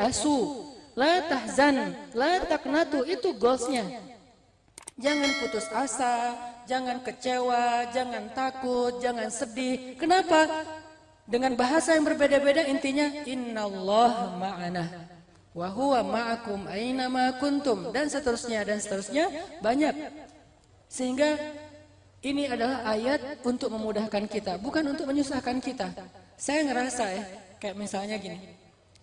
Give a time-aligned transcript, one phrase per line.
[0.00, 0.36] ya'asu,
[0.96, 3.84] la tahzan, la taknatu, itu goalsnya.
[5.00, 6.36] Jangan putus asa,
[6.68, 9.96] jangan kecewa, jangan takut, jangan sedih.
[9.96, 10.44] Kenapa?
[11.24, 14.84] Dengan bahasa yang berbeda-beda intinya innallah ma'ana
[15.50, 17.06] wa huwa ma'akum aina
[17.38, 19.30] kuntum dan seterusnya dan seterusnya
[19.62, 19.94] banyak.
[20.90, 21.38] Sehingga
[22.20, 25.88] ini adalah ayat untuk memudahkan kita, bukan untuk menyusahkan kita.
[26.36, 27.24] Saya ngerasa ya,
[27.62, 28.59] kayak misalnya gini.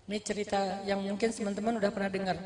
[0.07, 2.39] Ini cerita yang mungkin teman-teman udah pernah dengar.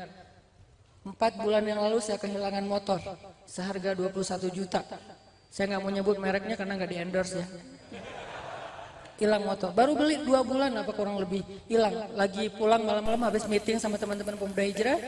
[1.02, 2.98] Empat bulan yang lalu saya kehilangan motor
[3.46, 4.82] seharga 21 juta.
[5.50, 7.46] Saya nggak mau nyebut mereknya karena nggak di endorse ya
[9.22, 9.70] hilang motor.
[9.70, 12.10] Baru beli dua bulan apa kurang lebih hilang.
[12.18, 14.98] Lagi pulang malam-malam habis meeting sama teman-teman pemuda hijrah,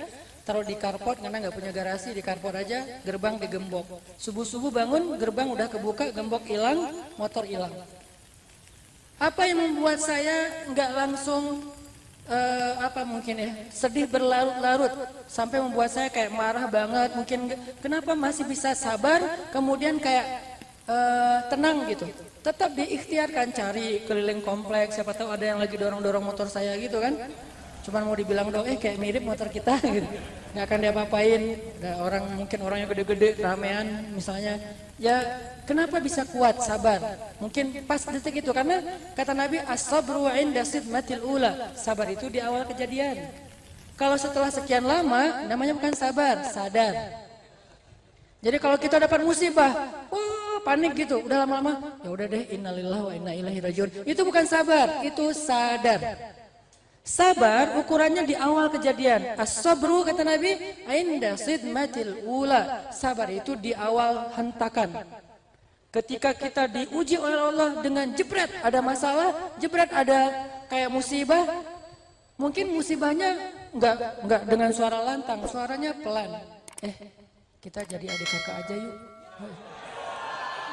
[0.46, 3.86] taruh di carport karena nggak punya garasi di carport aja, gerbang digembok.
[4.22, 7.74] Subuh-subuh bangun, gerbang udah kebuka, gembok hilang, motor hilang.
[9.18, 11.73] Apa yang membuat saya nggak langsung
[12.28, 13.50] uh, apa mungkin ya?
[13.72, 14.92] Sedih berlarut-larut
[15.28, 17.10] sampai membuat saya kayak marah banget.
[17.16, 17.40] Mungkin
[17.80, 19.20] kenapa masih bisa sabar
[19.52, 20.26] kemudian kayak
[20.88, 22.08] uh, tenang gitu?
[22.44, 24.96] Tetap diikhtiarkan cari keliling kompleks.
[25.00, 27.16] Siapa tahu ada yang lagi dorong-dorong motor saya gitu kan?
[27.84, 29.76] Cuman mau dibilang dong eh kayak mirip motor kita.
[29.94, 30.08] Gitu.
[30.54, 31.42] Nggak akan diapa-apain.
[32.00, 34.56] Orang mungkin orang yang gede-gede ramean misalnya
[34.98, 35.16] ya
[35.66, 37.00] kenapa bisa kuat sabar?
[37.42, 38.82] Mungkin pas detik itu karena
[39.18, 41.72] kata Nabi as-sabru inda sidmatil ula.
[41.74, 43.30] Sabar itu di awal kejadian.
[43.94, 47.24] Kalau setelah sekian lama namanya bukan sabar sadar.
[48.44, 49.72] Jadi kalau kita dapat musibah,
[50.12, 53.88] wah panik gitu, udah lama-lama, ya udah deh innalillah wa inna ilaihi rajiun.
[54.04, 56.00] Itu bukan sabar, itu sadar.
[57.04, 59.36] Sabar ukurannya di awal kejadian.
[59.36, 60.56] As-sabru kata Nabi,
[60.88, 62.88] inda sidmatil ula.
[62.96, 65.04] Sabar itu di awal hentakan.
[65.92, 71.44] Ketika kita diuji oleh Allah dengan jebret ada masalah, jebret ada kayak musibah,
[72.40, 73.36] mungkin musibahnya
[73.76, 76.40] enggak enggak dengan suara lantang, suaranya pelan.
[76.80, 76.96] Eh,
[77.60, 78.96] kita jadi adik kakak aja yuk.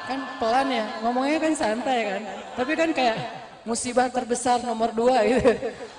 [0.08, 2.22] Kan pelan ya, ngomongnya kan santai kan.
[2.56, 5.50] Tapi kan kayak musibah terbesar nomor dua gitu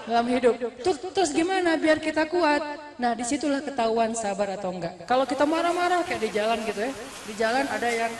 [0.07, 0.56] dalam hidup.
[0.84, 2.62] Terus, terus gimana biar kita kuat?
[3.00, 5.07] Nah di situlah ketahuan sabar atau enggak.
[5.07, 6.91] Kalau kita marah-marah kayak di jalan gitu ya.
[7.23, 8.12] Di jalan ada yang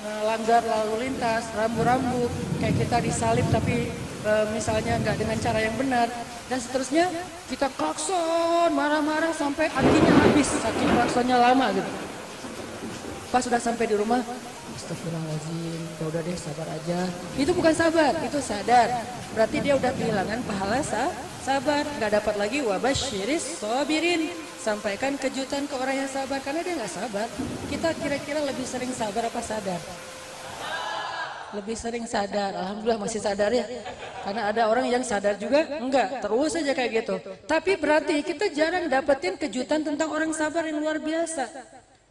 [0.00, 2.24] melanggar lalu lintas, rambu-rambu,
[2.56, 3.92] kayak kita disalib tapi
[4.24, 6.08] e, misalnya enggak dengan cara yang benar
[6.48, 7.06] dan seterusnya
[7.52, 11.90] kita klakson marah-marah sampai artinya habis saking klaksonnya lama gitu.
[13.30, 14.18] Pas sudah sampai di rumah,
[14.80, 16.98] Astagfirullahaladzim, ya udah deh sabar aja.
[17.36, 18.88] Itu bukan sabar, itu sadar.
[19.36, 21.12] Berarti dia udah kehilangan pahala sa
[21.44, 21.84] sabar.
[22.00, 24.32] Gak dapat lagi wabashiris sobirin.
[24.56, 27.28] Sampaikan kejutan ke orang yang sabar, karena dia gak sabar.
[27.68, 29.80] Kita kira-kira lebih sering sabar apa sadar?
[31.50, 33.66] Lebih sering sadar, Alhamdulillah masih sadar ya.
[34.24, 37.14] Karena ada orang yang sadar juga, enggak, terus aja kayak gitu.
[37.44, 41.50] Tapi berarti kita jarang dapetin kejutan tentang orang sabar yang luar biasa.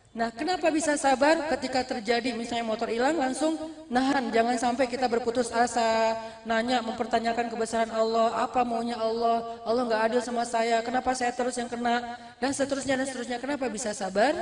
[0.09, 3.53] Nah, kenapa bisa sabar ketika terjadi misalnya motor hilang langsung
[3.93, 6.17] nahan, jangan sampai kita berputus asa,
[6.49, 11.61] nanya mempertanyakan kebesaran Allah, apa maunya Allah, Allah nggak adil sama saya, kenapa saya terus
[11.61, 13.37] yang kena, dan seterusnya dan seterusnya.
[13.37, 14.33] Kenapa bisa sabar?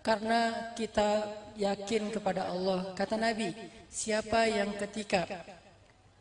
[0.00, 1.26] Karena kita
[1.58, 2.94] yakin kepada Allah.
[2.94, 3.50] Kata Nabi,
[3.90, 5.26] siapa yang ketika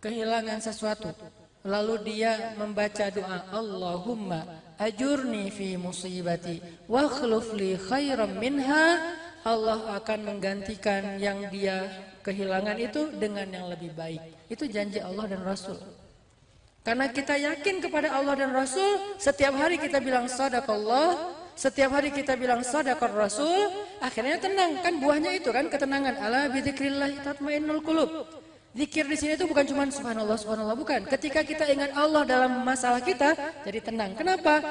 [0.01, 1.13] kehilangan sesuatu,
[1.61, 7.05] lalu dia membaca doa Allahumma ajurni fi musibati wa
[7.53, 8.85] li khairan minha
[9.43, 11.87] Allah akan menggantikan yang dia
[12.23, 14.19] kehilangan itu dengan yang lebih baik.
[14.51, 15.79] Itu janji Allah dan Rasul.
[16.83, 22.39] Karena kita yakin kepada Allah dan Rasul, setiap hari kita bilang sadaqallah, setiap hari kita
[22.39, 23.67] bilang sadaqar Rasul,
[23.99, 24.79] akhirnya tenang.
[24.79, 26.15] Kan buahnya itu kan ketenangan.
[26.19, 28.09] Ala bidzikrillah tatmainnul qulub.
[28.69, 31.01] Zikir di sini itu bukan cuma subhanallah, subhanallah, bukan.
[31.09, 33.33] Ketika kita ingat Allah dalam masalah kita,
[33.65, 34.13] jadi tenang.
[34.13, 34.61] Kenapa?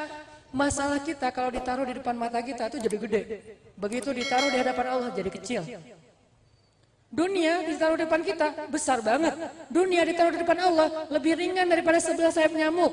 [0.55, 3.23] Masalah kita kalau ditaruh di depan mata kita itu jadi gede.
[3.77, 5.63] Begitu ditaruh di hadapan Allah jadi kecil.
[7.09, 9.35] Dunia ditaruh di depan kita besar banget.
[9.69, 12.93] Dunia ditaruh di depan Allah lebih ringan daripada sebelah sayap nyamuk.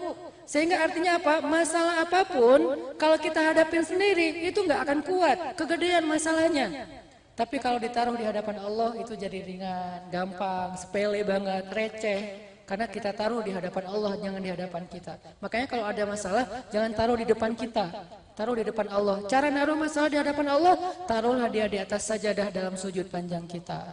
[0.49, 1.39] Sehingga artinya apa?
[1.45, 5.37] Masalah apa pun kalau kita hadapin sendiri itu nggak akan kuat.
[5.55, 6.87] Kegedean masalahnya.
[7.35, 12.21] Tapi kalau ditaruh di hadapan Allah itu jadi ringan, gampang, sepele banget, receh.
[12.65, 15.19] Karena kita taruh di hadapan Allah, jangan di hadapan kita.
[15.43, 17.85] Makanya kalau ada masalah, jangan taruh di depan kita.
[18.33, 19.21] Taruh di depan Allah.
[19.27, 23.83] Cara naruh masalah di hadapan Allah, taruhlah dia di atas sajadah dalam sujud panjang kita.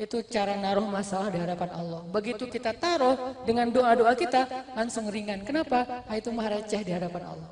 [0.00, 2.00] Itu cara naruh masalah di hadapan Allah.
[2.08, 5.44] Begitu kita taruh dengan doa-doa kita, langsung ringan.
[5.44, 6.04] Kenapa?
[6.08, 7.50] Ah, itu mah receh di hadapan Allah.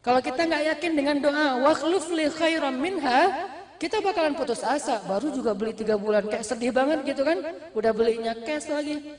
[0.00, 3.50] Kalau kita nggak yakin dengan doa, wakhluf li khairan minha,
[3.82, 5.02] kita bakalan putus asa.
[5.02, 7.42] Baru juga beli tiga bulan kayak sedih banget gitu kan.
[7.74, 9.18] Udah belinya cash lagi.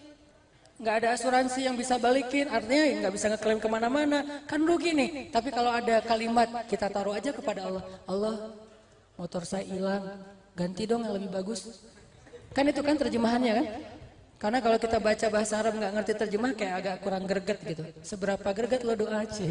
[0.73, 5.29] nggak ada asuransi yang bisa balikin, artinya nggak bisa ngeklaim ke mana-mana, kan rugi nih.
[5.29, 8.35] Tapi kalau ada kalimat kita taruh aja kepada Allah, Allah
[9.15, 10.01] motor saya hilang,
[10.57, 11.85] ganti dong yang lebih bagus.
[12.51, 13.67] Kan itu kan terjemahannya kan?
[14.41, 17.83] Karena kalau kita baca bahasa Arab nggak ngerti terjemah kayak agak kurang greget gitu.
[18.03, 19.45] Seberapa greget lo doa aja.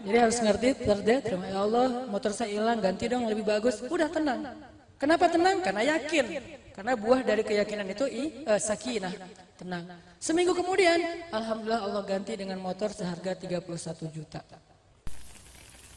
[0.00, 3.84] Jadi harus ngerti terdet, ya Allah motor saya hilang ganti dong lebih bagus.
[3.84, 4.48] Udah tenang.
[4.96, 5.60] Kenapa tenang?
[5.60, 6.24] Karena yakin.
[6.72, 9.12] Karena buah dari keyakinan itu i, uh, sakinah
[9.60, 9.84] tenang.
[10.16, 10.96] Seminggu kemudian,
[11.28, 14.40] Alhamdulillah Allah ganti dengan motor seharga 31 juta.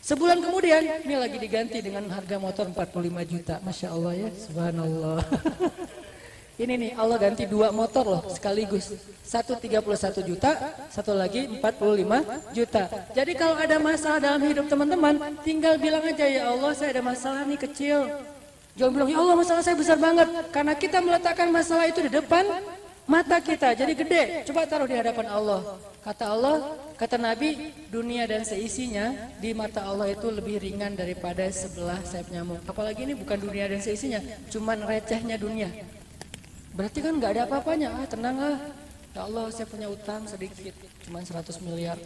[0.03, 3.63] Sebulan kemudian, ini lagi diganti dengan harga motor 45 juta.
[3.63, 5.23] Masya Allah ya, subhanallah.
[6.61, 8.93] ini nih, Allah ganti dua motor loh sekaligus.
[9.25, 10.51] Satu 31 juta,
[10.93, 12.83] satu lagi 45 juta.
[13.17, 17.41] Jadi kalau ada masalah dalam hidup teman-teman, tinggal bilang aja, ya Allah saya ada masalah
[17.49, 18.05] nih kecil.
[18.77, 20.29] Jangan bilang, ya Allah masalah saya besar banget.
[20.53, 22.45] Karena kita meletakkan masalah itu di depan,
[23.03, 25.75] Mata kita jadi gede, coba taruh di hadapan Allah.
[25.99, 29.11] Kata Allah, kata Nabi, dunia dan seisinya
[29.43, 32.63] di mata Allah itu lebih ringan daripada sebelah sayap nyamuk.
[32.63, 35.67] Apalagi ini bukan dunia dan seisinya, cuman recehnya dunia.
[36.73, 37.89] Berarti kan nggak ada apa-apanya.
[37.93, 38.57] Ah, tenanglah.
[39.13, 40.73] Ya Allah, saya punya utang sedikit,
[41.05, 41.97] cuman 100 miliar.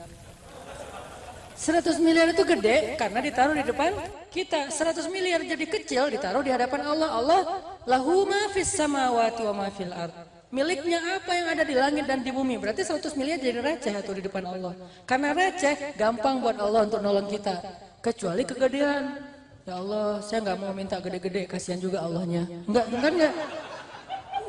[1.58, 3.96] 100 miliar itu gede karena ditaruh di depan
[4.30, 4.70] kita.
[4.70, 7.10] 100 miliar jadi kecil ditaruh di hadapan Allah.
[7.16, 7.42] Allah
[7.88, 12.24] lahu ma fis samawati wa ma fil ard miliknya apa yang ada di langit dan
[12.24, 12.56] di bumi.
[12.60, 14.74] Berarti 100 miliar jadi receh atau di depan Allah.
[15.04, 17.60] Karena receh gampang buat Allah untuk nolong kita.
[18.00, 19.20] Kecuali kegedean.
[19.68, 22.48] Ya Allah, saya nggak mau minta gede-gede, kasihan juga Allahnya.
[22.72, 23.34] Enggak, kan enggak.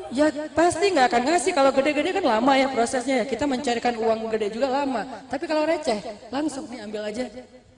[0.09, 0.27] Ya
[0.57, 3.25] pasti nggak akan ngasih kalau gede-gede kan lama ya prosesnya ya.
[3.29, 5.25] Kita mencarikan uang gede juga lama.
[5.29, 6.01] Tapi kalau receh,
[6.33, 7.25] langsung nih ambil aja.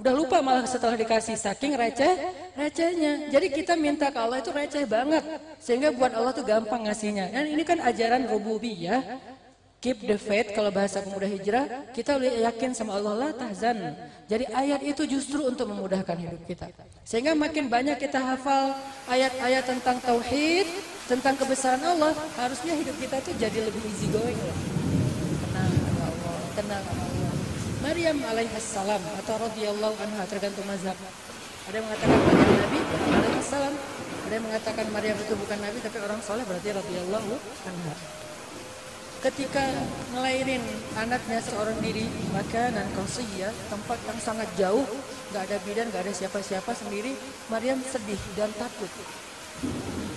[0.01, 2.09] Udah lupa malah setelah dikasih saking receh,
[2.57, 3.29] recehnya.
[3.29, 5.21] Jadi kita minta ke Allah itu receh banget.
[5.61, 7.29] Sehingga buat Allah tuh gampang ngasihnya.
[7.29, 9.03] Dan ini kan ajaran rububiyah.
[9.81, 13.97] Keep the faith kalau bahasa pemuda hijrah, kita yakin sama Allah lah tahzan.
[14.29, 16.69] Jadi ayat itu justru untuk memudahkan hidup kita.
[17.01, 18.77] Sehingga makin banyak kita hafal
[19.09, 20.69] ayat-ayat tentang tauhid,
[21.11, 24.57] tentang kebesaran Allah, harusnya hidup kita itu jadi lebih easy going loh.
[25.43, 27.31] Tenang Allah, tenang Allah.
[27.83, 30.95] Maryam alaihissalam atau radhiyallahu anha tergantung mazhab.
[31.67, 32.79] Ada yang mengatakan Maryam Nabi
[33.11, 33.75] alaihissalam,
[34.23, 37.31] ada yang mengatakan Maryam itu bukan Nabi tapi orang soleh berarti radhiyallahu
[37.67, 37.93] anha.
[39.21, 39.61] Ketika
[40.15, 40.63] ngelahirin
[40.95, 42.87] anaknya seorang diri, maka dan
[43.35, 44.87] ya tempat yang sangat jauh,
[45.35, 47.13] nggak ada bidan, nggak ada siapa-siapa sendiri,
[47.51, 48.89] Maryam sedih dan takut.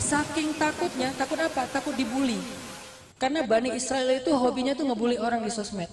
[0.04, 1.64] Saking takutnya, takut apa?
[1.72, 2.36] Takut dibully.
[3.16, 5.88] Karena Bani Israel itu hobinya tuh ngebully orang di sosmed.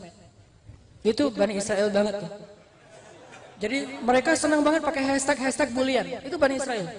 [0.99, 2.31] Itu Bani Israel banget tuh.
[3.61, 6.05] Jadi mereka senang banget pakai hashtag-hashtag bulian.
[6.27, 6.91] Itu Bani Israel.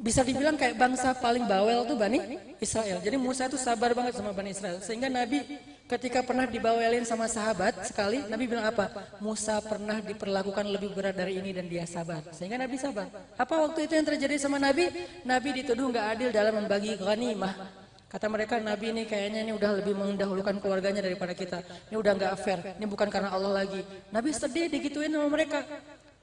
[0.00, 3.04] Bisa dibilang kayak bangsa paling bawel tuh Bani Israel.
[3.04, 4.80] Jadi Musa itu sabar banget sama Bani Israel.
[4.80, 5.44] Sehingga Nabi
[5.84, 8.88] ketika pernah dibawelin sama sahabat sekali, Nabi bilang apa?
[9.20, 12.24] Musa pernah diperlakukan lebih berat dari ini dan dia sabar.
[12.32, 13.12] Sehingga Nabi sabar.
[13.36, 14.88] Apa waktu itu yang terjadi sama Nabi?
[15.20, 17.80] Nabi dituduh nggak adil dalam membagi ghanimah.
[18.10, 21.62] Kata mereka Nabi ini kayaknya ini udah lebih mendahulukan keluarganya daripada kita.
[21.92, 22.58] Ini udah nggak fair.
[22.74, 23.84] Ini bukan karena Allah lagi.
[24.10, 25.62] Nabi sedih digituin sama mereka.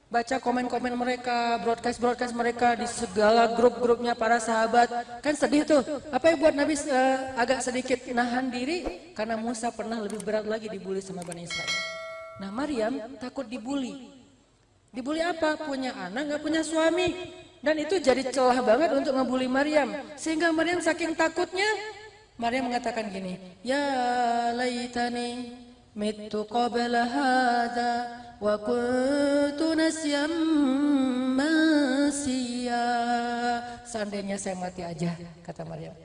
[0.08, 4.88] Baca komen-komen mereka, broadcast-broadcast mereka di segala grup-grupnya para sahabat.
[5.20, 5.84] Kan sedih tuh.
[6.16, 9.12] Apa yang buat Nabi uh, agak sedikit nahan diri?
[9.12, 11.76] Karena Musa pernah lebih berat lagi dibully sama Bani Israel.
[12.40, 14.08] Nah Maryam takut dibully.
[14.96, 15.60] Dibully apa?
[15.60, 17.36] Punya anak nggak punya suami.
[17.60, 19.92] Dan itu jadi celah banget untuk ngebully Maryam.
[20.16, 21.68] Sehingga Maryam saking takutnya,
[22.40, 25.52] Maryam mengatakan gini, Ya laitani
[25.92, 30.32] mitu qabla hadha wa kuntu nasyam
[33.88, 35.96] Seandainya saya mati aja, kata Maryam.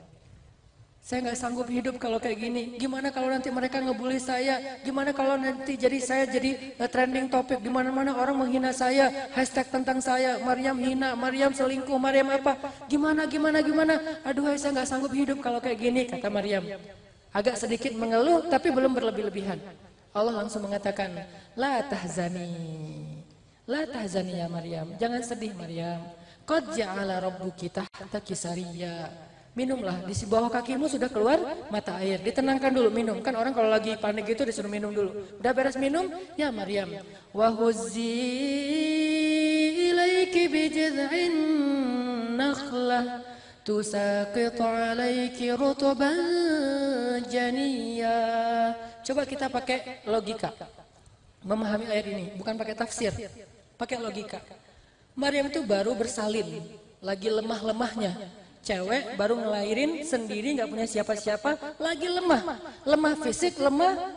[1.03, 2.79] Saya nggak sanggup hidup kalau kayak gini.
[2.79, 4.79] Gimana kalau nanti mereka ngebully saya?
[4.87, 9.67] Gimana kalau nanti jadi saya jadi uh, trending topik di mana-mana orang menghina saya, hashtag
[9.67, 12.55] tentang saya, Maryam hina, Maryam selingkuh, Maryam apa?
[12.87, 13.99] Gimana gimana gimana?
[14.23, 16.63] Aduh, saya nggak sanggup hidup kalau kayak gini, kata Maryam.
[17.35, 19.59] Agak sedikit mengeluh tapi belum berlebih-lebihan.
[20.13, 21.25] Allah langsung mengatakan,
[21.57, 22.53] "La tahzani."
[23.65, 24.93] La tahzani ya Maryam.
[25.01, 26.03] Jangan sedih Maryam.
[26.43, 29.09] Qad ja'ala rabbuki tahta kisariya.
[29.53, 31.37] Minumlah, di bawah kakimu sudah keluar
[31.69, 32.17] mata air.
[32.19, 33.21] Ditenangkan dulu, minum.
[33.21, 35.13] Kan orang kalau lagi panik itu disuruh minum dulu.
[35.37, 36.09] Udah beres minum?
[36.33, 36.89] Ya Maryam.
[37.31, 38.17] Wahuzzi
[39.93, 41.35] ilaiki bijid'in
[42.33, 43.21] nakhlah
[43.61, 48.19] tusaqit alaiki rutuban janiyya.
[49.03, 50.49] Coba kita pakai logika.
[51.43, 53.11] Memahami ayat ini, bukan pakai tafsir.
[53.75, 54.39] Pakai logika.
[55.13, 56.63] Maryam itu baru bersalin,
[57.03, 62.41] lagi lemah-lemahnya Cewek baru ngelahirin sendiri nggak punya siapa-siapa, lagi lemah.
[62.87, 64.15] Lemah fisik, lemah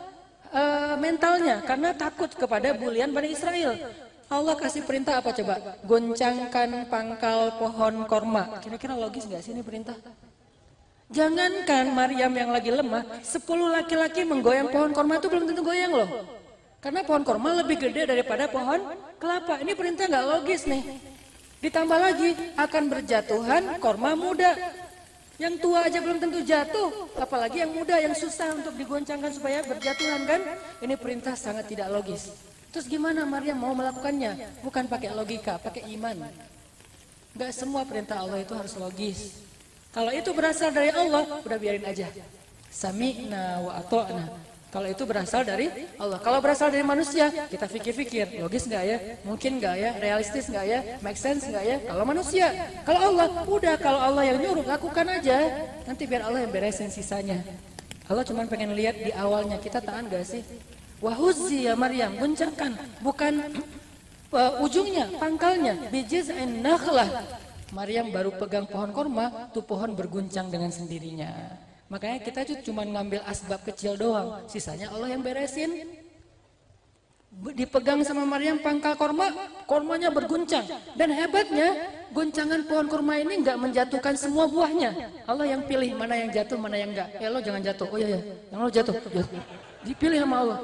[0.55, 3.75] uh, mentalnya karena takut kepada bulian Bani Israel.
[4.31, 5.75] Allah kasih perintah apa coba?
[5.83, 8.63] Goncangkan pangkal pohon korma.
[8.63, 9.99] Kira-kira logis nggak sih ini perintah?
[11.07, 16.09] Jangankan Maryam yang lagi lemah, sepuluh laki-laki menggoyang pohon korma itu belum tentu goyang loh.
[16.83, 18.83] Karena pohon korma lebih gede daripada pohon
[19.15, 19.63] kelapa.
[19.63, 20.83] Ini perintah nggak logis nih.
[21.63, 24.51] Ditambah lagi akan berjatuhan korma muda.
[25.39, 30.27] Yang tua aja belum tentu jatuh, apalagi yang muda yang susah untuk digoncangkan supaya berjatuhan
[30.27, 30.41] kan?
[30.83, 32.35] Ini perintah sangat tidak logis.
[32.73, 34.59] Terus gimana Maria mau melakukannya?
[34.59, 36.25] Bukan pakai logika, pakai iman.
[37.37, 39.46] Gak semua perintah Allah itu harus logis.
[39.97, 42.05] Kalau itu berasal dari Allah, udah biarin aja.
[42.69, 44.29] Sami'na wa ato'na.
[44.69, 46.21] Kalau itu berasal dari Allah.
[46.21, 48.97] Kalau berasal dari manusia, kita pikir-pikir, logis nggak ya?
[49.25, 49.89] Mungkin nggak ya?
[49.97, 50.79] Realistis nggak ya?
[51.01, 51.77] Make sense nggak ya?
[51.89, 52.45] Kalau manusia,
[52.85, 55.65] kalau Allah, udah kalau Allah yang nyuruh, lakukan aja.
[55.89, 57.41] Nanti biar Allah yang beresin sisanya.
[58.05, 60.45] Allah cuma pengen lihat di awalnya kita tahan gak sih?
[61.01, 63.33] Wahuzi ya Maryam, goncangkan, bukan
[64.37, 66.29] uh, ujungnya, pangkalnya, bijiz
[66.61, 67.09] nakhlah.
[67.75, 71.31] Maryam baru pegang pohon korma, tuh pohon berguncang dengan sendirinya.
[71.87, 75.87] Makanya kita cuma ngambil asbab kecil doang, sisanya Allah yang beresin.
[77.37, 79.29] Dipegang sama Maryam pangkal korma,
[79.69, 80.63] kormanya berguncang.
[80.97, 85.23] Dan hebatnya, guncangan pohon korma ini nggak menjatuhkan semua buahnya.
[85.27, 87.13] Allah yang pilih mana yang jatuh, mana yang enggak.
[87.19, 87.87] Ya lo jangan jatuh.
[87.93, 88.19] Oh iya ya,
[88.51, 88.95] yang lo jatuh.
[89.85, 90.59] Dipilih sama Allah.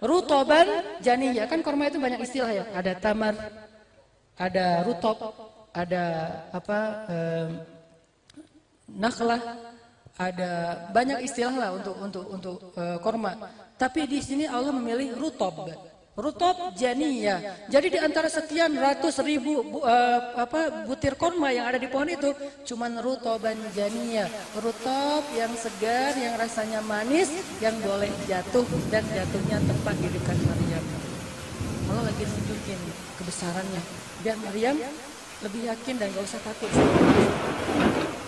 [0.00, 0.66] Rutoban,
[1.04, 1.46] janiyah.
[1.52, 2.64] Kan korma itu banyak istilah ya.
[2.72, 3.36] Ada tamar,
[4.40, 5.45] ada rutop,
[5.76, 6.04] ada
[6.56, 6.78] apa,
[7.12, 7.48] eh,
[8.96, 9.42] naklah,
[10.16, 10.50] ada
[10.96, 13.36] banyak istilah lah untuk untuk untuk uh, korma.
[13.76, 15.68] Tapi di sini Allah memilih rutob.
[16.16, 17.68] Rutob janiyah.
[17.68, 22.32] Jadi di antara sekian ratus ribu uh, apa butir korma yang ada di pohon itu,
[22.64, 24.24] cuman rutoban janiyah.
[24.56, 27.28] Rutob yang segar, yang rasanya manis,
[27.60, 30.84] yang boleh jatuh dan jatuhnya tepat di dekat Maryam.
[31.92, 32.80] Allah lagi nunjukin
[33.20, 33.82] kebesarannya.
[34.24, 34.80] Biar Maryam
[35.44, 36.70] lebih yakin dan gak usah takut.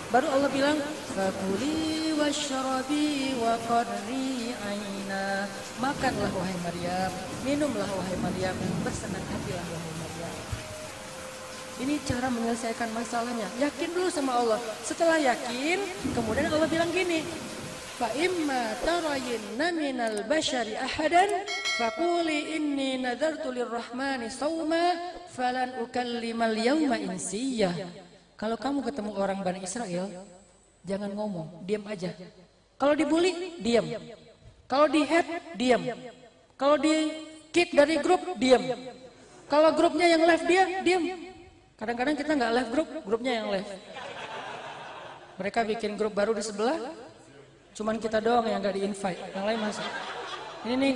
[0.09, 0.77] Baru Allah bilang,
[1.13, 5.45] Fakuli wasyarabi wa qadri aina.
[5.77, 7.11] Makanlah wahai Maryam,
[7.45, 10.35] minumlah wahai Maryam, bersenang hatilah wahai Maryam.
[11.79, 13.47] Ini cara menyelesaikan masalahnya.
[13.61, 14.59] Yakin dulu sama Allah.
[14.81, 15.79] Setelah yakin,
[16.11, 17.23] kemudian Allah bilang gini,
[17.99, 21.43] Imma tarayinna minal bashari ahadan
[21.75, 24.95] faquli inni nadartu lirrahmani sawma
[25.35, 27.75] falan ukallimal yawma insiyah.
[28.39, 30.07] Kalau kamu ketemu orang Bani Israel,
[30.87, 32.15] jangan ngomong, diam aja.
[32.79, 33.83] Kalau dibully, diam.
[34.63, 35.27] Kalau di head,
[35.59, 35.83] diam.
[36.55, 36.95] Kalau di
[37.51, 38.63] kick dari grup, diam.
[39.51, 41.03] Kalau grupnya yang left dia, diam.
[41.75, 43.75] Kadang-kadang kita nggak left grup, grupnya yang left.
[45.35, 46.79] Mereka bikin grup baru di sebelah,
[47.75, 49.87] cuman kita doang yang nggak di invite, yang lain masuk.
[50.67, 50.93] Ini nih,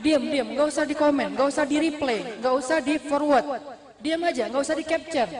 [0.00, 3.46] diam, diam, nggak usah di komen, nggak usah di replay, nggak usah di forward,
[4.00, 5.30] diam aja, nggak usah di capture.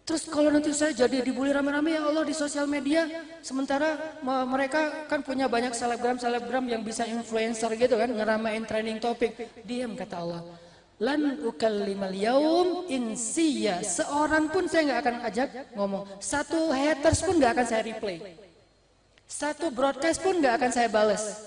[0.00, 3.06] Terus kalau nanti saya jadi dibully rame-rame ya Allah di sosial media,
[3.46, 9.38] sementara mereka kan punya banyak selebgram-selebgram yang bisa influencer gitu kan, ngeramein trending topik.
[9.62, 10.42] Diam kata Allah.
[10.98, 13.86] Lan ukallimal yaum insiya.
[13.86, 16.02] Seorang pun saya nggak akan ajak ngomong.
[16.18, 18.18] Satu haters pun nggak akan saya replay.
[19.30, 21.38] Satu broadcast pun nggak akan saya balas.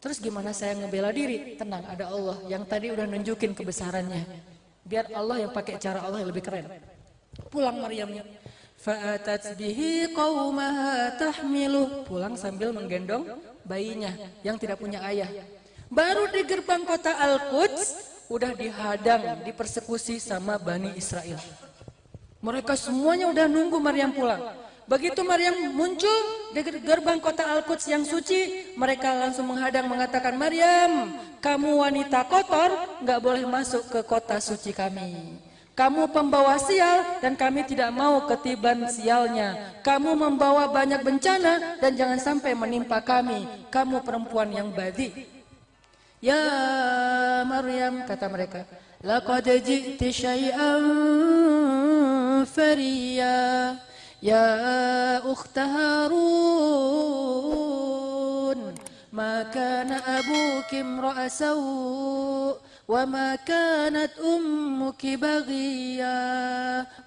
[0.00, 1.60] Terus gimana saya ngebela diri?
[1.60, 4.24] Tenang, ada Allah yang tadi udah nunjukin kebesarannya.
[4.80, 6.64] Biar Allah yang pakai cara Allah yang lebih keren.
[7.52, 8.24] Pulang Maryamnya.
[8.80, 12.08] Fa'atat bihi qaumaha tahmiluh.
[12.08, 13.36] Pulang sambil menggendong
[13.68, 15.28] bayinya yang tidak punya ayah.
[15.92, 21.36] Baru di gerbang kota Al-Quds udah dihadang, dipersekusi sama Bani Israel.
[22.40, 24.56] Mereka semuanya udah nunggu Maryam pulang.
[24.90, 26.18] Begitu Maryam muncul
[26.50, 33.20] di gerbang kota Al-Quds yang suci, mereka langsung menghadang mengatakan, Maryam, kamu wanita kotor, nggak
[33.22, 35.38] boleh masuk ke kota suci kami.
[35.78, 39.78] Kamu pembawa sial dan kami tidak mau ketiban sialnya.
[39.86, 43.46] Kamu membawa banyak bencana dan jangan sampai menimpa kami.
[43.70, 45.14] Kamu perempuan yang badi.
[46.18, 46.36] Ya
[47.46, 48.66] Maryam kata mereka,
[49.06, 50.82] laqad ji'ti syai'an
[52.44, 53.38] fariya
[54.20, 54.46] ya
[55.24, 56.20] ukhta Harun
[59.10, 61.28] ma kana abuki imra'a
[62.90, 66.18] Wa ma kanat ummuki baghiya.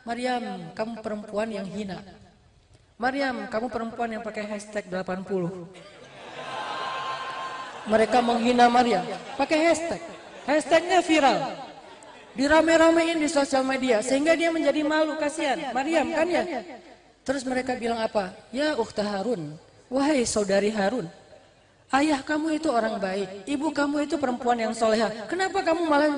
[0.08, 2.00] Maryam, kamu perempuan yang hina.
[2.96, 5.28] Maryam, kamu perempuan yang pakai hashtag 80.
[7.84, 9.04] Mereka menghina Maryam,
[9.36, 10.00] pakai hashtag.
[10.48, 11.52] Hashtagnya viral.
[12.32, 15.76] Dirame-ramein di sosial media sehingga dia menjadi malu kasihan.
[15.76, 16.44] Maryam kan ya?
[17.24, 18.36] Terus mereka bilang apa?
[18.52, 19.56] Ya ukhta Harun,
[19.88, 21.08] wahai saudari Harun,
[21.88, 25.08] ayah kamu itu orang baik, ibu kamu itu perempuan yang soleha.
[25.32, 26.12] Kenapa kamu malah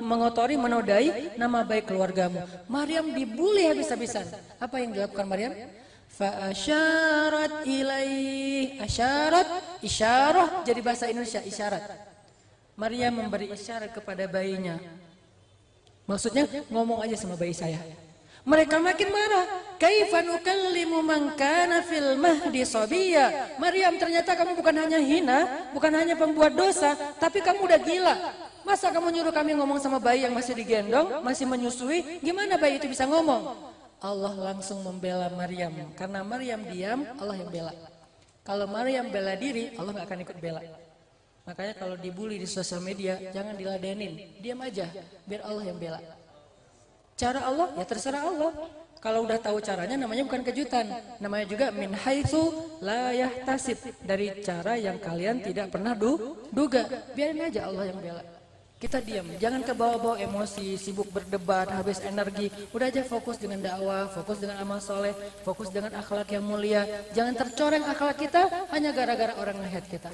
[0.00, 2.40] mengotori, menodai nama baik keluargamu?
[2.64, 4.24] Maryam dibully habis-habisan.
[4.56, 5.52] Apa yang dilakukan Maryam?
[6.16, 8.80] Fa'asyarat ilaih.
[8.80, 9.44] Asyarat,
[9.84, 11.84] isyarah jadi bahasa Indonesia, isyarat.
[12.80, 14.80] Maria memberi isyarat kepada bayinya.
[16.08, 17.76] Maksudnya ngomong aja sama bayi saya.
[18.46, 19.46] Mereka makin marah.
[19.76, 23.58] Kaifa nukallimu man kana fil mahdi sabiya.
[23.58, 28.14] Maryam ternyata kamu bukan hanya hina, bukan hanya pembuat dosa, tapi kamu udah gila.
[28.62, 32.22] Masa kamu nyuruh kami ngomong sama bayi yang masih digendong, masih menyusui?
[32.22, 33.74] Gimana bayi itu bisa ngomong?
[34.00, 35.74] Allah langsung membela Maryam.
[35.98, 37.74] Karena Maryam diam, Allah yang bela.
[38.46, 40.62] Kalau Maryam bela diri, Allah nggak akan ikut bela.
[41.46, 44.38] Makanya kalau dibully di sosial media, jangan diladenin.
[44.38, 44.86] Diam aja,
[45.26, 46.00] biar Allah yang bela.
[47.16, 48.52] Cara Allah, ya terserah Allah.
[49.00, 50.84] Kalau udah tahu caranya namanya bukan kejutan.
[51.16, 52.52] Namanya juga min haitsu
[52.84, 53.80] la yahtasib.
[54.04, 56.84] Dari cara yang kalian tidak pernah du, duga.
[57.16, 58.24] Biarin aja Allah yang bela.
[58.76, 62.52] Kita diam, jangan ke bawah-bawah emosi, sibuk berdebat, habis energi.
[62.76, 65.16] Udah aja fokus dengan dakwah, fokus dengan amal soleh,
[65.48, 66.84] fokus dengan akhlak yang mulia.
[67.16, 70.12] Jangan tercoreng akhlak kita hanya gara-gara orang ngehead kita.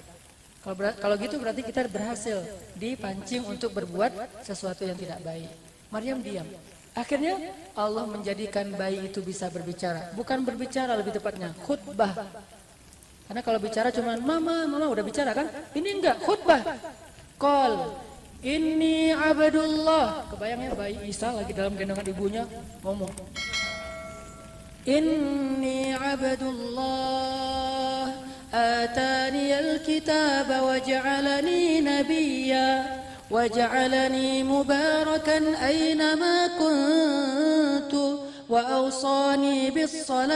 [0.63, 2.39] Kalau kalau gitu berarti kita berhasil
[2.79, 4.15] dipancing untuk berbuat
[4.47, 5.51] sesuatu yang tidak baik.
[5.91, 6.47] Maryam diam.
[6.93, 7.41] Akhirnya
[7.73, 10.13] Allah menjadikan bayi itu bisa berbicara.
[10.13, 12.13] Bukan berbicara lebih tepatnya, khutbah.
[13.25, 15.49] Karena kalau bicara cuma mama, mama udah bicara kan?
[15.73, 16.61] Ini enggak, khutbah.
[17.41, 17.97] Call,
[18.43, 20.27] Inni abdullah.
[20.27, 22.43] Kebayangnya bayi Isa lagi dalam gendongan ibunya
[22.83, 23.15] ngomong.
[24.83, 27.23] Inni abdullah
[28.51, 33.01] atani alkitab wa ja'alani nabiyya
[33.33, 37.95] وجعلني مباركا أينما كنت
[38.49, 40.33] وأوصاني بالصلاة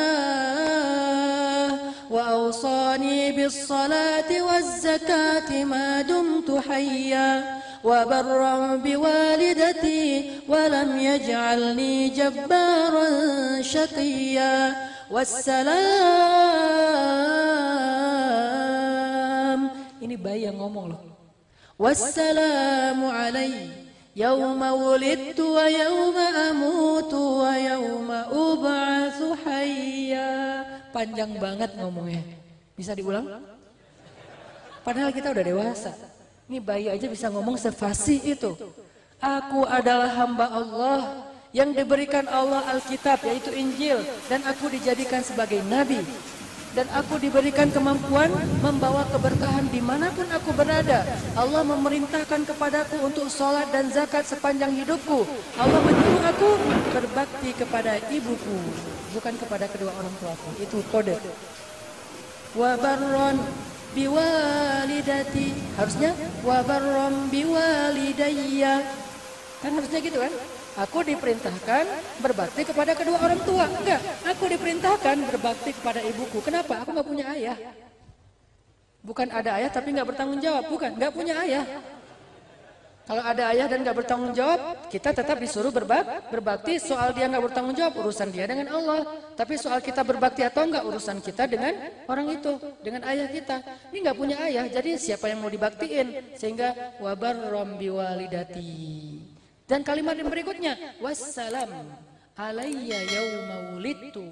[2.11, 13.09] وأوصاني بالصلاة والزكاة ما دمت حيا وبرا بوالدتي ولم يجعلني جبارا
[13.63, 14.87] شقيا.
[15.11, 15.77] والسلام.
[20.03, 21.16] Ini bayi yang ngomong loh.
[24.17, 30.65] Yauma wulidtu wa yauma amutu wa yauma ub'atsu hayya
[30.97, 32.25] panjang banget ngomongnya.
[32.73, 33.29] Bisa diulang?
[34.81, 35.93] Padahal kita udah dewasa.
[36.49, 38.57] Ini bayi aja bisa ngomong sefasih itu.
[39.21, 44.01] Aku adalah hamba Allah yang diberikan Allah Alkitab yaitu Injil.
[44.33, 46.01] Dan aku dijadikan sebagai nabi
[46.77, 48.29] dan aku diberikan kemampuan
[48.61, 51.09] membawa keberkahan di mana pun aku berada.
[51.33, 55.25] Allah memerintahkan kepadaku untuk sholat dan zakat sepanjang hidupku.
[55.57, 56.51] Allah menyuruh aku
[56.93, 58.61] berbakti kepada ibuku,
[59.17, 60.49] bukan kepada kedua orang tuaku.
[60.61, 61.17] Itu kode.
[62.53, 63.41] Wabaron
[63.97, 66.13] biwalidati harusnya
[66.45, 68.85] wabarrom biwalidayya
[69.65, 70.33] kan harusnya gitu kan
[70.77, 71.85] aku diperintahkan
[72.21, 77.25] berbakti kepada kedua orang tua enggak aku diperintahkan berbakti kepada ibuku kenapa aku nggak punya
[77.33, 77.57] ayah
[79.01, 81.65] bukan ada ayah tapi nggak bertanggung jawab bukan nggak punya ayah
[83.07, 86.83] kalau ada ayah dan nggak bertanggung jawab, kita tetap disuruh berbak, berbakti.
[86.83, 89.07] Soal dia nggak bertanggung jawab, urusan dia dengan Allah.
[89.39, 91.71] Tapi soal kita berbakti atau enggak, urusan kita dengan
[92.11, 93.63] orang itu, dengan ayah kita.
[93.95, 96.35] Ini nggak punya ayah, jadi siapa yang mau dibaktiin?
[96.35, 99.36] Sehingga wabar rombi walidati.
[99.67, 101.91] Dan kalimat yang berikutnya, wassalam
[102.39, 104.31] alayya yauma wulidtu.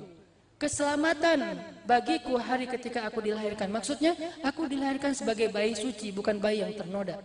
[0.54, 3.66] Keselamatan bagiku hari ketika aku dilahirkan.
[3.66, 4.14] Maksudnya,
[4.46, 7.18] aku dilahirkan sebagai bayi suci, bukan bayi yang ternoda.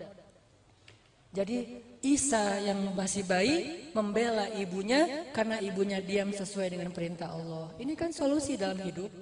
[1.29, 7.69] Jadi Isa yang masih bayi membela ibunya karena ibunya diam sesuai dengan perintah Allah.
[7.77, 9.13] Ini kan solusi dalam hidup.